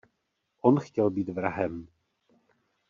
On 0.61 0.79
chtěl 0.79 1.09
být 1.09 1.29
vrahem. 1.29 1.87